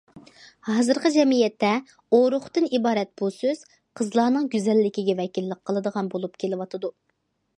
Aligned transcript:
ھازىرقى 0.67 1.09
جەمئىيەتتە« 1.15 1.69
ئورۇق» 2.19 2.47
تىن 2.55 2.65
ئىبارەت 2.77 3.11
بۇ 3.21 3.29
سۆز 3.37 3.61
قىزلارنىڭ 4.01 4.49
گۈزەللىكىگە 4.55 5.17
ۋەكىللىك 5.21 5.63
قىلىدىغان 5.71 6.13
بولۇپ 6.15 6.43
كېلىۋاتىدۇ. 6.45 6.95